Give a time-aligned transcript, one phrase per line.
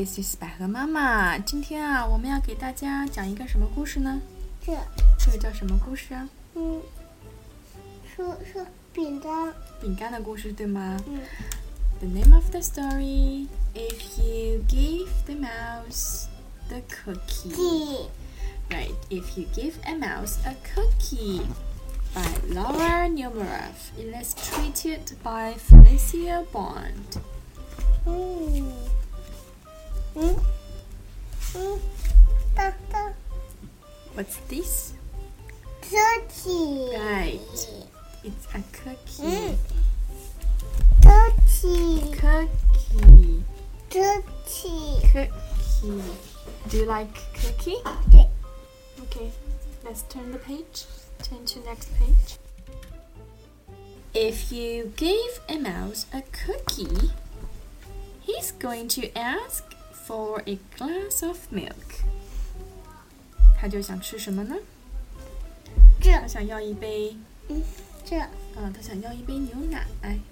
[0.00, 1.38] This is 百合妈妈。
[1.38, 4.18] 今天啊，我们要给大家讲一个什么故事呢？
[4.64, 4.72] 这，
[5.18, 6.26] 这个叫什么故事啊？
[6.54, 6.80] 嗯，
[8.06, 8.64] 说说
[8.94, 11.20] 饼干，饼干的故事，对吗嗯？
[12.00, 16.24] The name of the story: If you give the mouse
[16.68, 17.50] the cookie.
[17.50, 18.08] 鸡，
[18.70, 18.94] Right.
[19.10, 21.42] If you give a mouse a cookie.
[22.14, 27.20] By Laura Numeroff, illustrated by Felicia Bond.
[28.06, 28.89] 嗯嗯嗯，大大
[34.13, 34.93] What's this?
[35.81, 36.89] Cookie.
[36.97, 37.39] Right.
[38.23, 39.57] It's a cookie.
[41.01, 42.01] Cookie.
[42.19, 43.43] Cookie.
[43.89, 44.99] Cookie.
[45.11, 46.01] Cookie.
[46.69, 47.77] Do you like cookie?
[47.85, 48.29] Okay.
[49.01, 49.31] Okay.
[49.83, 50.85] Let's turn the page.
[51.23, 52.37] Turn to next page.
[54.13, 57.11] If you give a mouse a cookie,
[58.19, 59.70] he's going to ask
[60.10, 62.04] for a glass of milk.
[63.58, 64.54] 他就想吃什么呢？
[66.00, 67.16] 这他想要一杯，
[67.48, 67.62] 嗯
[68.04, 68.28] 这啊，
[68.74, 69.86] 他想要一杯牛奶，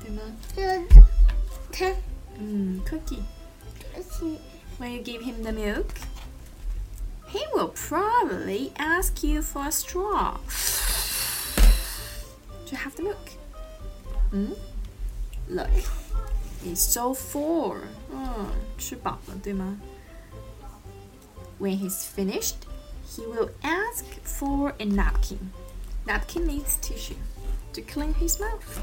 [0.00, 0.22] 对吗？
[0.54, 0.82] 这
[1.72, 1.96] 这，它
[2.38, 3.22] 嗯，cookie。
[3.94, 4.38] 车起，
[4.78, 5.86] When you give him the milk,
[7.30, 10.38] he will probably ask you for a straw
[12.66, 13.30] to have the milk.
[14.30, 14.52] Hmm?
[15.48, 15.70] Look,
[16.62, 17.76] he's so full.
[18.10, 18.46] 嗯，
[18.78, 19.78] 吃饱了，对吗？
[21.58, 22.56] When he's finished,
[23.06, 25.52] he will ask for a napkin.
[26.06, 27.16] Napkin means tissue
[27.72, 28.82] to clean his mouth.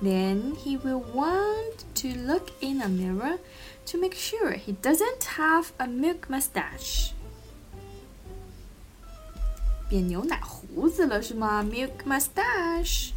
[0.00, 3.38] Then he will want to look in a mirror
[3.86, 7.12] to make sure he doesn't have a milk mustache.
[9.88, 11.64] 变牛奶胡子了是吗？
[11.64, 13.10] Milk mustache.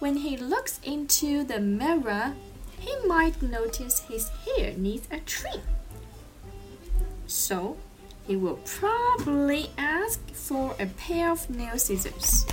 [0.00, 2.32] When he looks into the mirror,
[2.81, 5.61] he might notice his hair needs a trim.
[7.27, 7.77] So,
[8.27, 12.45] he will probably ask for a pair of nail scissors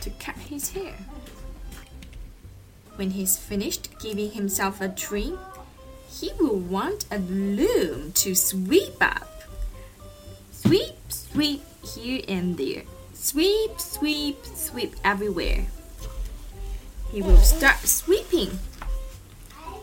[0.00, 0.94] to cut his hair.
[2.96, 5.38] When he's finished giving himself a trim,
[6.08, 9.42] he will want a loom to sweep up.
[10.50, 12.82] Sweep, sweep here and there.
[13.12, 15.66] Sweep, sweep, sweep everywhere
[17.10, 18.58] he will start sweeping.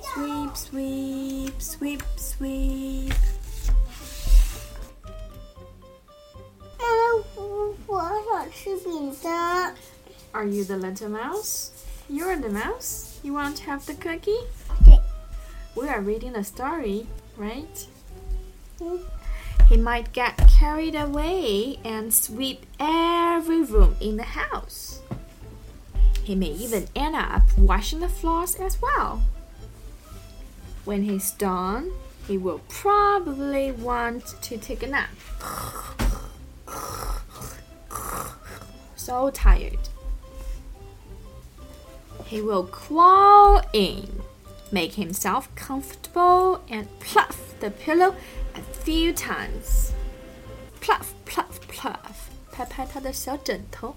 [0.01, 3.13] Sweep, sweep, sweep, sweep.
[10.33, 11.85] Are you the little mouse?
[12.09, 13.19] You're the mouse?
[13.23, 14.43] You want to have the cookie?
[14.81, 14.99] Okay.
[15.75, 17.07] We are reading a story,
[17.37, 17.87] right?
[18.81, 18.97] Mm-hmm.
[19.69, 25.01] He might get carried away and sweep every room in the house.
[26.22, 29.22] He may even end up washing the floors as well.
[30.84, 31.92] When he's done,
[32.26, 35.10] he will probably want to take a nap.
[38.96, 39.88] So tired.
[42.26, 44.22] He will crawl in,
[44.70, 48.14] make himself comfortable, and pluff the pillow
[48.54, 49.94] a few times.
[50.80, 52.28] Pluff, pluff, pluff.
[52.58, 53.94] 拍拍他的小枕头。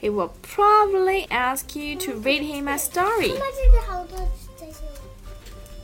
[0.00, 3.34] he will probably ask you to read him a story.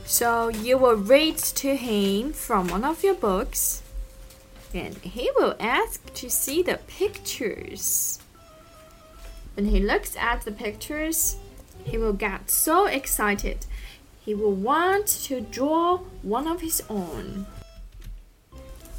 [0.05, 3.83] So you will read to him from one of your books,
[4.73, 8.19] and he will ask to see the pictures.
[9.53, 11.37] When he looks at the pictures,
[11.83, 13.67] he will get so excited.
[14.25, 17.45] He will want to draw one of his own.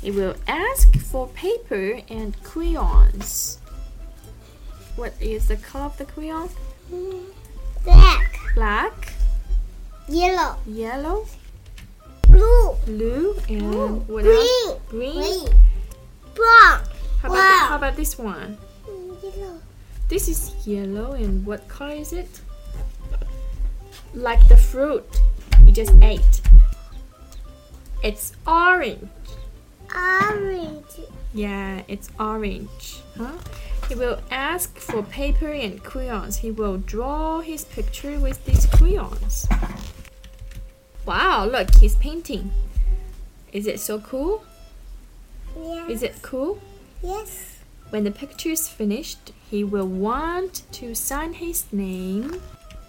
[0.01, 3.59] He will ask for paper and crayons.
[4.99, 6.51] What is the color of the crayon?
[7.85, 8.35] Black.
[8.57, 9.13] Black,
[10.09, 11.25] yellow yellow,
[12.27, 14.35] blue blue, and what green
[14.67, 14.81] else?
[14.89, 15.15] Green.
[15.15, 15.45] green
[16.35, 16.83] brown
[17.23, 17.67] How about, Wow.
[17.69, 18.59] how about this one?
[19.23, 19.61] Yellow
[20.09, 22.41] This is yellow, and what color is it?
[24.15, 25.07] Like the fruit
[25.65, 26.41] you just ate.
[28.03, 29.07] It's orange.
[29.94, 31.00] orange
[31.34, 33.02] Yeah, it's orange.
[33.18, 33.38] Huh?
[33.90, 36.38] He will ask for paper and crayons.
[36.38, 39.48] He will draw his picture with these crayons.
[41.06, 42.52] Wow, look, he's painting.
[43.52, 44.44] Is it so cool?
[45.56, 46.60] yes Is it cool?
[47.04, 47.58] yes
[47.90, 52.42] When the picture is finished, he will want to sign his name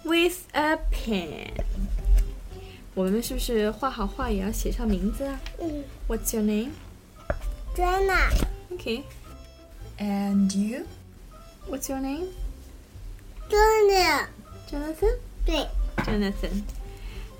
[0.03, 1.51] with a pen.
[2.95, 6.71] 我们是不是画好画也要写上名字啊嗯 What's your name?
[7.75, 8.29] Jenna
[8.73, 9.03] Okay.
[9.99, 10.85] And you?
[11.67, 12.27] What's your name?
[13.49, 14.27] Jenna
[14.69, 15.19] Jonathan?
[15.45, 15.67] 对
[16.05, 16.63] Jonathan.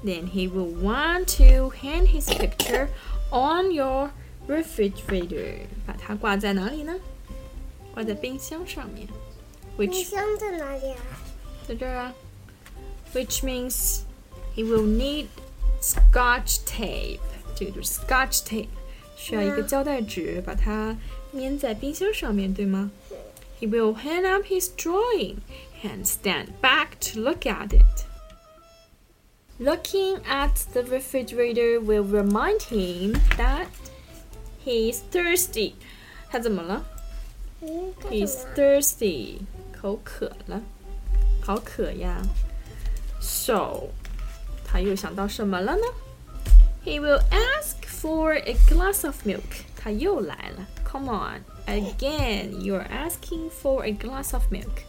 [0.04, 2.90] then he will want to hang his picture
[3.32, 4.12] on your
[4.48, 5.68] refrigerator.
[5.86, 6.94] 把它挂在哪里呢？
[7.94, 9.08] 挂在冰箱上面。
[9.78, 11.02] 冰 Which 箱在哪里啊？
[11.68, 12.14] 在这儿啊。
[13.14, 14.02] Which means
[14.56, 15.28] he will need
[15.82, 17.20] scotch tape.
[17.56, 18.68] 这个就是 scotch tape，
[19.20, 20.96] 需要一个胶带纸把它
[21.34, 22.92] 粘在冰箱上面，对吗？
[23.60, 25.38] He will hang up his drawing
[25.84, 28.06] and stand back to look at it.
[29.58, 33.68] Looking at the refrigerator will remind him that
[34.66, 35.74] he is thirsty.
[36.30, 36.84] 他怎么了
[37.62, 38.56] 嗯，干 He's 什么？
[38.56, 39.38] thirsty.
[39.72, 40.62] 口渴了，
[41.42, 42.22] 好渴呀。
[43.22, 43.90] So，
[44.66, 45.84] 他又想到什么了呢？
[46.84, 49.64] He will ask for a glass of milk.
[49.76, 50.68] 他又来了。
[50.84, 54.84] Come on, again, you're asking for a glass of milk.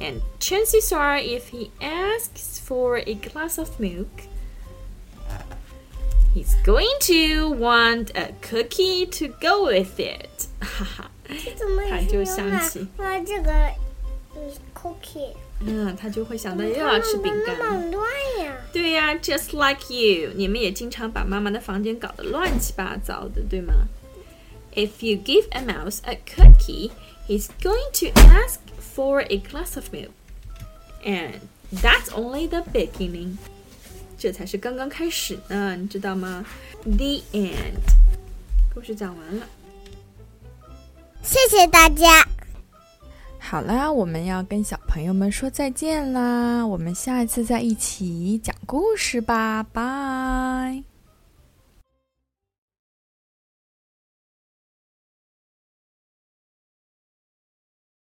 [0.00, 4.08] And chances are, if he asks for a glass of milk,
[6.34, 10.48] he's going to want a cookie to go with it.
[10.60, 11.10] 哈哈。
[11.28, 13.52] 这怎么也他就是牛奶想起哇，这个
[14.34, 17.92] 嗯，cookie，嗯，他就会想到又要吃饼那干。
[19.14, 19.14] 么乱呀。
[19.14, 23.72] 对呀、j u s t like you，你们也经常把妈妈的房间搞得乱七八糟的，对吗？
[24.74, 26.90] If you give a mouse a cookie,
[27.28, 28.58] he's going to ask
[28.94, 30.10] for a glass of milk,
[31.04, 31.40] and
[31.72, 33.36] that's only the beginning.
[34.18, 36.44] 这才是刚刚开始呢，你知道吗？
[36.84, 37.80] The end，
[38.74, 39.46] 故事讲完了。
[41.22, 42.26] 谢谢大家。
[43.38, 46.64] 好啦，我们要跟小朋友们说再见啦！
[46.64, 50.94] 我们下一次再一起讲 故事吧，拜。